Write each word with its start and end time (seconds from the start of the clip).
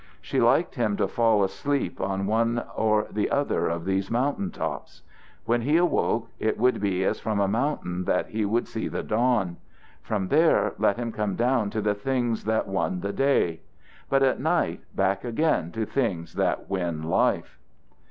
She 0.19 0.41
liked 0.41 0.73
him 0.73 0.97
to 0.97 1.07
fall 1.07 1.43
asleep 1.43 2.01
on 2.01 2.25
one 2.25 2.63
or 2.75 3.05
the 3.11 3.29
other 3.29 3.67
of 3.67 3.85
these 3.85 4.09
mountain 4.09 4.49
tops. 4.49 5.03
When 5.45 5.61
he 5.61 5.77
awoke, 5.77 6.31
it 6.39 6.57
would 6.57 6.81
be 6.81 7.05
as 7.05 7.19
from 7.19 7.39
a 7.39 7.47
mountain 7.47 8.05
that 8.05 8.25
he 8.29 8.43
would 8.43 8.67
see 8.67 8.87
the 8.87 9.03
dawn. 9.03 9.57
From 10.01 10.29
there 10.29 10.73
let 10.79 10.97
him 10.97 11.11
come 11.11 11.35
down 11.35 11.69
to 11.69 11.81
the 11.81 11.93
things 11.93 12.45
that 12.45 12.67
won 12.67 13.01
the 13.01 13.13
day; 13.13 13.61
but 14.09 14.23
at 14.23 14.39
night 14.39 14.81
back 14.95 15.23
again 15.23 15.71
to 15.73 15.85
things 15.85 16.33
that 16.33 16.67
win 16.67 17.03
life. 17.03 17.59